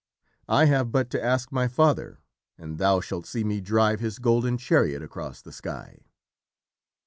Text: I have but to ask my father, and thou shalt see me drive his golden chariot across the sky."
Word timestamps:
I 0.49 0.65
have 0.65 0.91
but 0.91 1.11
to 1.11 1.23
ask 1.23 1.51
my 1.51 1.67
father, 1.67 2.21
and 2.57 2.79
thou 2.79 3.01
shalt 3.01 3.27
see 3.27 3.43
me 3.43 3.61
drive 3.61 3.99
his 3.99 4.17
golden 4.17 4.57
chariot 4.57 5.03
across 5.03 5.43
the 5.43 5.51
sky." 5.51 5.99